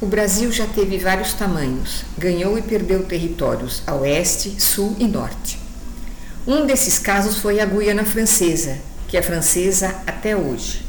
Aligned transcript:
O 0.00 0.06
Brasil 0.06 0.52
já 0.52 0.64
teve 0.64 0.96
vários 0.96 1.32
tamanhos, 1.32 2.04
ganhou 2.16 2.56
e 2.56 2.62
perdeu 2.62 3.02
territórios 3.02 3.82
a 3.84 3.96
oeste, 3.96 4.54
sul 4.62 4.94
e 4.96 5.08
norte. 5.08 5.58
Um 6.46 6.64
desses 6.66 7.00
casos 7.00 7.38
foi 7.38 7.58
a 7.58 7.66
Guiana 7.66 8.04
Francesa, 8.04 8.78
que 9.08 9.16
é 9.16 9.22
francesa 9.22 10.00
até 10.06 10.36
hoje. 10.36 10.86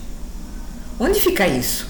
Onde 1.00 1.20
fica 1.20 1.48
isso? 1.48 1.88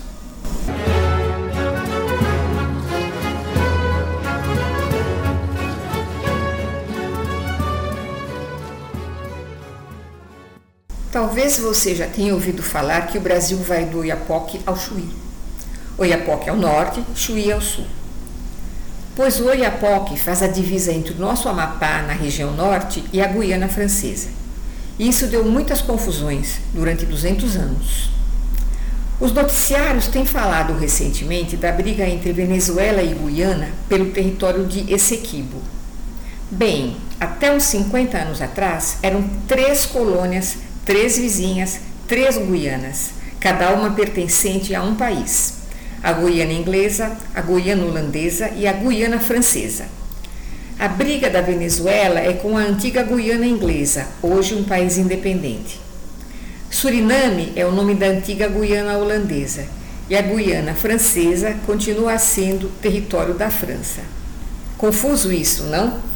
Talvez 11.12 11.60
você 11.60 11.94
já 11.94 12.08
tenha 12.08 12.34
ouvido 12.34 12.64
falar 12.64 13.08
que 13.08 13.18
o 13.18 13.22
Brasil 13.22 13.58
vai 13.58 13.84
do 13.84 13.98
Oiapoque 14.00 14.62
ao 14.66 14.78
Chuí. 14.78 15.29
Oiapoque 16.00 16.50
ao 16.50 16.56
norte, 16.56 17.04
Chuí 17.14 17.52
ao 17.52 17.60
sul. 17.60 17.86
Pois 19.18 19.38
o 19.42 19.48
Oiapoque 19.48 20.18
faz 20.18 20.42
a 20.42 20.48
divisa 20.48 20.94
entre 20.94 21.14
o 21.14 21.18
nosso 21.18 21.50
Amapá, 21.50 22.02
na 22.04 22.14
região 22.14 22.54
norte, 22.54 23.04
e 23.12 23.22
a 23.22 23.28
Guiana 23.28 23.68
Francesa. 23.68 24.30
E 24.98 25.10
isso 25.10 25.28
deu 25.28 25.44
muitas 25.44 25.82
confusões 25.82 26.62
durante 26.74 27.06
200 27.06 27.58
anos. 27.58 28.10
Os 29.20 29.34
noticiários 29.34 30.08
têm 30.08 30.26
falado 30.26 30.74
recentemente 30.80 31.58
da 31.58 31.70
briga 31.74 32.08
entre 32.08 32.32
Venezuela 32.32 33.04
e 33.04 33.14
Guiana 33.14 33.68
pelo 33.90 34.12
território 34.12 34.66
de 34.66 34.90
Essequibo. 34.94 35.62
Bem, 36.50 36.96
até 37.20 37.54
uns 37.54 37.64
50 37.64 38.18
anos 38.18 38.42
atrás, 38.42 39.00
eram 39.04 39.30
três 39.46 39.86
colônias, 39.86 40.60
três 40.86 41.18
vizinhas, 41.18 41.82
três 42.08 42.38
Guianas, 42.38 43.10
cada 43.38 43.74
uma 43.74 43.92
pertencente 43.92 44.74
a 44.74 44.82
um 44.82 44.96
país 44.96 45.59
a 46.02 46.14
Guiana 46.14 46.54
inglesa, 46.54 47.18
a 47.34 47.42
Guiana 47.42 47.86
holandesa 47.86 48.50
e 48.56 48.68
a 48.68 48.74
Guiana 48.74 49.20
francesa. 49.20 49.86
A 50.78 50.88
briga 50.88 51.30
da 51.30 51.42
Venezuela 51.42 52.20
é 52.20 52.34
com 52.34 52.58
a 52.58 52.62
antiga 52.62 53.04
Guiana 53.04 53.46
inglesa, 53.46 54.08
hoje 54.22 54.56
um 54.56 54.64
país 54.64 54.98
independente. 54.98 55.80
Suriname 56.72 57.52
é 57.56 57.66
o 57.66 57.72
nome 57.72 57.96
da 57.96 58.06
antiga 58.06 58.48
Guiana 58.48 58.98
holandesa 58.98 59.66
e 60.10 60.16
a 60.16 60.22
Guiana 60.22 60.74
francesa 60.74 61.56
continua 61.66 62.18
sendo 62.18 62.70
território 62.82 63.34
da 63.34 63.50
França. 63.50 64.02
Confuso 64.78 65.32
isso, 65.32 65.64
não? 65.64 66.09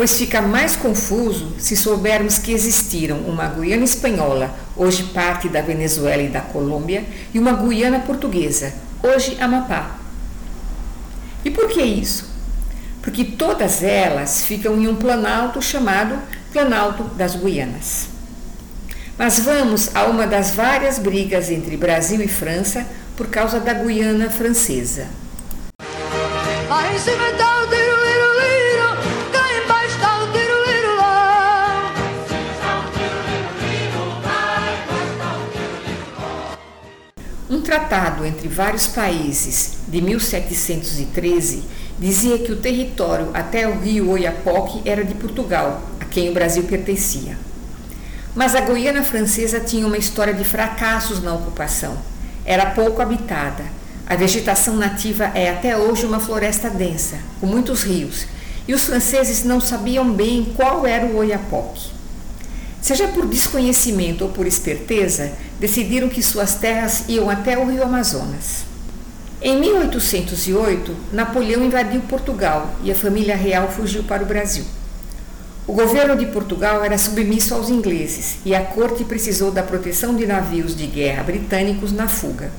Pois 0.00 0.16
fica 0.16 0.40
mais 0.40 0.76
confuso 0.76 1.52
se 1.58 1.76
soubermos 1.76 2.38
que 2.38 2.54
existiram 2.54 3.18
uma 3.18 3.46
Guiana 3.48 3.84
espanhola, 3.84 4.50
hoje 4.74 5.02
parte 5.12 5.46
da 5.46 5.60
Venezuela 5.60 6.22
e 6.22 6.28
da 6.28 6.40
Colômbia, 6.40 7.04
e 7.34 7.38
uma 7.38 7.52
Guiana 7.52 8.00
portuguesa, 8.00 8.72
hoje 9.02 9.36
Amapá. 9.38 9.98
E 11.44 11.50
por 11.50 11.68
que 11.68 11.82
isso? 11.82 12.30
Porque 13.02 13.24
todas 13.24 13.82
elas 13.82 14.42
ficam 14.42 14.74
em 14.80 14.88
um 14.88 14.96
planalto 14.96 15.60
chamado 15.60 16.18
Planalto 16.50 17.04
das 17.04 17.34
Guianas. 17.34 18.06
Mas 19.18 19.38
vamos 19.38 19.94
a 19.94 20.06
uma 20.06 20.26
das 20.26 20.52
várias 20.52 20.98
brigas 20.98 21.50
entre 21.50 21.76
Brasil 21.76 22.22
e 22.22 22.26
França 22.26 22.86
por 23.18 23.26
causa 23.26 23.60
da 23.60 23.74
Guiana 23.74 24.30
francesa. 24.30 25.08
Um 37.50 37.60
tratado 37.60 38.24
entre 38.24 38.46
vários 38.46 38.86
países 38.86 39.78
de 39.88 40.00
1713 40.00 41.64
dizia 41.98 42.38
que 42.38 42.52
o 42.52 42.56
território 42.56 43.30
até 43.34 43.66
o 43.66 43.80
rio 43.80 44.08
Oiapoque 44.10 44.88
era 44.88 45.04
de 45.04 45.14
Portugal, 45.14 45.82
a 45.98 46.04
quem 46.04 46.30
o 46.30 46.32
Brasil 46.32 46.62
pertencia. 46.62 47.36
Mas 48.36 48.54
a 48.54 48.60
Guiana 48.60 49.02
Francesa 49.02 49.58
tinha 49.58 49.84
uma 49.84 49.98
história 49.98 50.32
de 50.32 50.44
fracassos 50.44 51.20
na 51.20 51.34
ocupação. 51.34 51.98
Era 52.44 52.66
pouco 52.66 53.02
habitada. 53.02 53.64
A 54.06 54.14
vegetação 54.14 54.76
nativa 54.76 55.32
é 55.34 55.50
até 55.50 55.76
hoje 55.76 56.06
uma 56.06 56.20
floresta 56.20 56.70
densa, 56.70 57.18
com 57.40 57.48
muitos 57.48 57.82
rios, 57.82 58.26
e 58.68 58.74
os 58.74 58.84
franceses 58.84 59.42
não 59.42 59.60
sabiam 59.60 60.12
bem 60.12 60.52
qual 60.56 60.86
era 60.86 61.04
o 61.04 61.16
Oiapoque. 61.16 61.99
Seja 62.80 63.08
por 63.08 63.26
desconhecimento 63.26 64.24
ou 64.24 64.30
por 64.30 64.46
esperteza, 64.46 65.32
decidiram 65.58 66.08
que 66.08 66.22
suas 66.22 66.54
terras 66.54 67.04
iam 67.08 67.28
até 67.28 67.58
o 67.58 67.66
rio 67.66 67.82
Amazonas. 67.82 68.64
Em 69.42 69.58
1808, 69.58 70.96
Napoleão 71.12 71.64
invadiu 71.64 72.00
Portugal 72.02 72.74
e 72.82 72.90
a 72.90 72.94
família 72.94 73.36
real 73.36 73.70
fugiu 73.70 74.02
para 74.04 74.22
o 74.22 74.26
Brasil. 74.26 74.64
O 75.66 75.72
governo 75.72 76.16
de 76.16 76.26
Portugal 76.26 76.82
era 76.82 76.98
submisso 76.98 77.54
aos 77.54 77.70
ingleses 77.70 78.38
e 78.44 78.54
a 78.54 78.62
corte 78.62 79.04
precisou 79.04 79.50
da 79.50 79.62
proteção 79.62 80.16
de 80.16 80.26
navios 80.26 80.74
de 80.74 80.86
guerra 80.86 81.22
britânicos 81.22 81.92
na 81.92 82.08
fuga. 82.08 82.50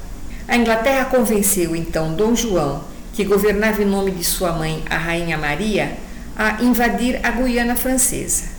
A 0.48 0.56
Inglaterra 0.56 1.06
convenceu 1.06 1.76
então 1.76 2.14
Dom 2.14 2.36
João, 2.36 2.84
que 3.14 3.26
governava 3.26 3.82
em 3.82 3.86
nome 3.86 4.12
de 4.12 4.24
sua 4.24 4.54
mãe, 4.54 4.84
a 4.90 4.98
Rainha 4.98 5.38
Maria, 5.38 5.98
a 6.36 6.64
invadir 6.64 7.20
a 7.22 7.32
Guiana 7.32 7.76
Francesa. 7.76 8.51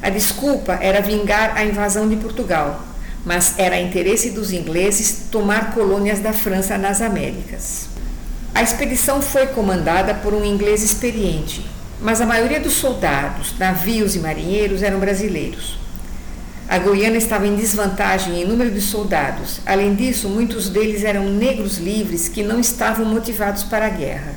A 0.00 0.10
desculpa 0.10 0.78
era 0.80 1.02
vingar 1.02 1.56
a 1.56 1.64
invasão 1.64 2.08
de 2.08 2.16
Portugal, 2.16 2.80
mas 3.24 3.58
era 3.58 3.80
interesse 3.80 4.30
dos 4.30 4.52
ingleses 4.52 5.26
tomar 5.30 5.72
colônias 5.72 6.20
da 6.20 6.32
França 6.32 6.78
nas 6.78 7.02
Américas. 7.02 7.88
A 8.54 8.62
expedição 8.62 9.20
foi 9.20 9.48
comandada 9.48 10.14
por 10.14 10.32
um 10.32 10.44
inglês 10.44 10.82
experiente, 10.82 11.66
mas 12.00 12.20
a 12.20 12.26
maioria 12.26 12.60
dos 12.60 12.74
soldados, 12.74 13.58
navios 13.58 14.14
e 14.14 14.20
marinheiros 14.20 14.82
eram 14.82 15.00
brasileiros. 15.00 15.78
A 16.68 16.78
Guiana 16.78 17.16
estava 17.16 17.46
em 17.46 17.56
desvantagem 17.56 18.40
em 18.40 18.46
número 18.46 18.70
de 18.70 18.80
soldados. 18.80 19.60
Além 19.64 19.94
disso, 19.94 20.28
muitos 20.28 20.68
deles 20.68 21.02
eram 21.02 21.24
negros 21.24 21.78
livres 21.78 22.28
que 22.28 22.42
não 22.42 22.60
estavam 22.60 23.06
motivados 23.06 23.64
para 23.64 23.86
a 23.86 23.90
guerra. 23.90 24.34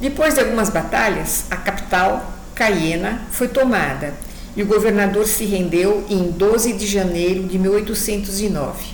Depois 0.00 0.34
de 0.34 0.40
algumas 0.40 0.68
batalhas, 0.68 1.44
a 1.50 1.56
capital, 1.56 2.32
Cayena, 2.54 3.22
foi 3.30 3.48
tomada 3.48 4.12
e 4.56 4.62
o 4.62 4.66
governador 4.66 5.26
se 5.26 5.44
rendeu 5.44 6.04
em 6.08 6.30
12 6.30 6.74
de 6.74 6.86
janeiro 6.86 7.44
de 7.44 7.58
1809. 7.58 8.84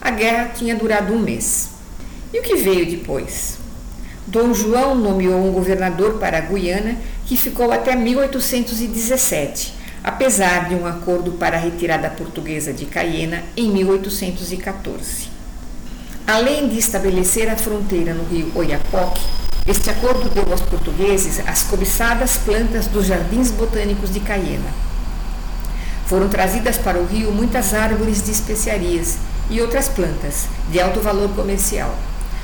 A 0.00 0.10
guerra 0.10 0.50
tinha 0.56 0.74
durado 0.74 1.12
um 1.12 1.20
mês. 1.20 1.70
E 2.32 2.40
o 2.40 2.42
que 2.42 2.56
veio 2.56 2.86
depois? 2.86 3.58
Dom 4.26 4.54
João 4.54 4.94
nomeou 4.94 5.46
um 5.46 5.52
governador 5.52 6.18
para 6.18 6.38
a 6.38 6.40
Guiana 6.40 6.96
que 7.26 7.36
ficou 7.36 7.70
até 7.70 7.94
1817, 7.94 9.74
apesar 10.02 10.68
de 10.68 10.74
um 10.74 10.86
acordo 10.86 11.32
para 11.32 11.56
a 11.56 11.60
retirada 11.60 12.08
portuguesa 12.10 12.72
de 12.72 12.86
Cayena 12.86 13.44
em 13.56 13.70
1814. 13.70 15.30
Além 16.26 16.68
de 16.68 16.78
estabelecer 16.78 17.48
a 17.50 17.56
fronteira 17.56 18.14
no 18.14 18.24
rio 18.24 18.50
Oiapoque, 18.54 19.20
este 19.66 19.90
acordo 19.90 20.28
deu 20.28 20.50
aos 20.50 20.60
portugueses 20.60 21.40
as 21.46 21.62
cobiçadas 21.62 22.36
plantas 22.38 22.86
dos 22.86 23.06
jardins 23.06 23.50
botânicos 23.52 24.12
de 24.12 24.18
Cayena. 24.18 24.68
Foram 26.06 26.28
trazidas 26.28 26.76
para 26.76 26.98
o 26.98 27.06
rio 27.06 27.30
muitas 27.30 27.72
árvores 27.72 28.24
de 28.24 28.32
especiarias 28.32 29.18
e 29.48 29.60
outras 29.60 29.88
plantas 29.88 30.46
de 30.70 30.80
alto 30.80 31.00
valor 31.00 31.28
comercial: 31.30 31.94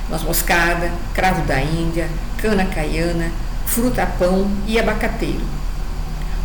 noz 0.09 0.23
moscada, 0.23 0.91
cravo 1.13 1.41
da 1.45 1.61
Índia, 1.61 2.09
cana 2.37 2.65
caiana, 2.65 3.31
fruta-pão 3.65 4.49
e 4.65 4.79
abacateiro. 4.79 5.45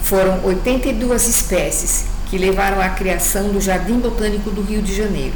Foram 0.03 0.45
82 0.45 1.29
espécies 1.29 2.05
que 2.29 2.37
levaram 2.37 2.81
à 2.81 2.89
criação 2.89 3.53
do 3.53 3.61
Jardim 3.61 4.01
Botânico 4.01 4.51
do 4.51 4.61
Rio 4.61 4.83
de 4.83 4.95
Janeiro. 4.95 5.35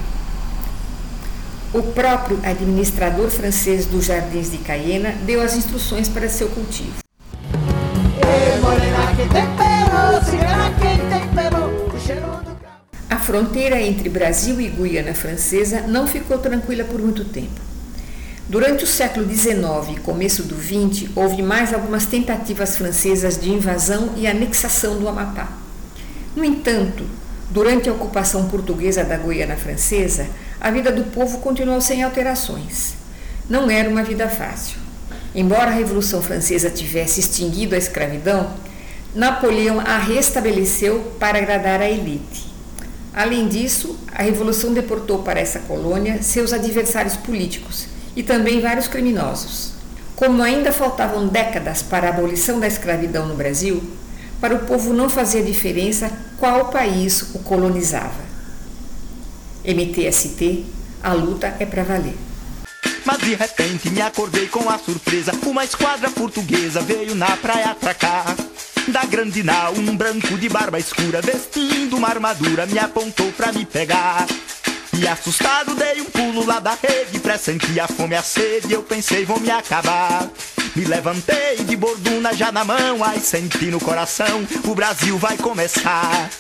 O 1.73 1.83
próprio 1.83 2.41
administrador 2.45 3.29
francês 3.29 3.84
dos 3.84 4.06
Jardins 4.06 4.51
de 4.51 4.56
Cayena 4.56 5.12
deu 5.27 5.42
as 5.42 5.54
instruções 5.54 6.09
para 6.09 6.27
seu 6.27 6.48
cultivo. 6.48 6.95
A 13.10 13.16
fronteira 13.19 13.78
entre 13.83 14.09
Brasil 14.09 14.59
e 14.63 14.69
Guiana 14.71 15.13
Francesa 15.13 15.83
não 15.83 16.07
ficou 16.07 16.39
tranquila 16.39 16.84
por 16.84 17.03
muito 17.03 17.27
tempo. 17.27 17.60
Durante 18.48 18.84
o 18.84 18.87
século 18.87 19.28
XIX 19.28 19.95
e 19.95 20.01
começo 20.01 20.45
do 20.45 20.57
XX, 20.57 21.10
houve 21.15 21.42
mais 21.42 21.75
algumas 21.75 22.07
tentativas 22.07 22.78
francesas 22.78 23.39
de 23.39 23.51
invasão 23.51 24.15
e 24.16 24.27
anexação 24.27 24.98
do 24.98 25.07
Amapá. 25.07 25.53
No 26.34 26.42
entanto, 26.42 27.04
durante 27.51 27.91
a 27.91 27.92
ocupação 27.92 28.48
portuguesa 28.48 29.04
da 29.04 29.19
Guiana 29.19 29.57
Francesa, 29.57 30.27
a 30.60 30.71
vida 30.71 30.91
do 30.91 31.05
povo 31.05 31.39
continuou 31.39 31.81
sem 31.81 32.03
alterações. 32.03 32.95
Não 33.49 33.71
era 33.71 33.89
uma 33.89 34.03
vida 34.03 34.28
fácil. 34.28 34.78
Embora 35.34 35.71
a 35.71 35.75
Revolução 35.75 36.21
Francesa 36.21 36.71
tivesse 36.71 37.21
extinguido 37.21 37.75
a 37.75 37.78
escravidão, 37.78 38.53
Napoleão 39.15 39.81
a 39.81 39.99
restabeleceu 39.99 41.13
para 41.19 41.39
agradar 41.39 41.81
a 41.81 41.89
elite. 41.89 42.53
Além 43.15 43.49
disso, 43.49 43.99
a 44.15 44.22
Revolução 44.22 44.72
deportou 44.72 45.22
para 45.22 45.41
essa 45.41 45.60
colônia 45.60 46.22
seus 46.22 46.53
adversários 46.53 47.16
políticos 47.16 47.87
e 48.15 48.22
também 48.22 48.61
vários 48.61 48.87
criminosos. 48.87 49.72
Como 50.15 50.43
ainda 50.43 50.72
faltavam 50.72 51.27
décadas 51.27 51.83
para 51.83 52.09
a 52.09 52.11
abolição 52.11 52.61
da 52.61 52.66
escravidão 52.66 53.27
no 53.27 53.34
Brasil, 53.34 53.83
para 54.41 54.54
o 54.54 54.66
povo 54.66 54.93
não 54.93 55.09
fazia 55.09 55.43
diferença 55.43 56.11
qual 56.39 56.66
país 56.66 57.34
o 57.34 57.39
colonizava. 57.41 58.28
MTST, 59.68 60.65
a 61.03 61.12
luta 61.12 61.54
é 61.60 61.66
para 61.66 61.82
valer. 61.82 62.16
Mas 63.04 63.18
de 63.18 63.34
repente 63.34 63.91
me 63.91 64.00
acordei 64.00 64.47
com 64.48 64.66
a 64.70 64.78
surpresa. 64.78 65.32
Uma 65.44 65.62
esquadra 65.62 66.10
portuguesa 66.10 66.80
veio 66.80 67.15
na 67.15 67.36
praia 67.36 67.72
atracar. 67.72 68.34
Da 68.88 69.04
grande 69.04 69.42
nau, 69.42 69.74
um 69.74 69.94
branco 69.94 70.38
de 70.38 70.48
barba 70.48 70.78
escura, 70.78 71.20
vestindo 71.20 71.98
uma 71.98 72.09
armadura, 72.09 72.65
me 72.65 72.78
apontou 72.78 73.30
pra 73.32 73.53
me 73.53 73.66
pegar. 73.66 74.26
E 74.98 75.06
assustado 75.06 75.74
dei 75.74 76.00
um 76.00 76.06
pulo 76.06 76.47
lá 76.47 76.60
da 76.60 76.74
rede, 76.74 77.20
pressenti 77.20 77.78
a 77.78 77.86
fome 77.86 78.16
a 78.16 78.22
sede, 78.22 78.72
eu 78.72 78.82
pensei 78.82 79.26
vou 79.26 79.38
me 79.38 79.50
acabar. 79.50 80.26
Me 80.74 80.86
levantei 80.86 81.56
de 81.56 81.76
borduna 81.76 82.32
já 82.32 82.50
na 82.50 82.65
mão, 82.65 83.04
ai 83.04 83.20
senti 83.20 83.66
no 83.66 83.78
coração, 83.78 84.47
o 84.65 84.74
Brasil 84.74 85.18
vai 85.18 85.36
começar. 85.36 86.30